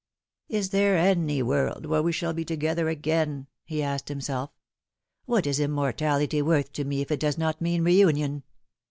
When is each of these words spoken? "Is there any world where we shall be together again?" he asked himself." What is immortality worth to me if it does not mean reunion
"Is 0.49 0.71
there 0.71 0.97
any 0.97 1.43
world 1.43 1.85
where 1.85 2.01
we 2.01 2.11
shall 2.11 2.33
be 2.33 2.43
together 2.43 2.89
again?" 2.89 3.45
he 3.63 3.83
asked 3.83 4.09
himself." 4.09 4.49
What 5.27 5.45
is 5.45 5.59
immortality 5.59 6.41
worth 6.41 6.73
to 6.73 6.83
me 6.85 7.01
if 7.01 7.11
it 7.11 7.19
does 7.19 7.37
not 7.37 7.61
mean 7.61 7.83
reunion 7.83 8.41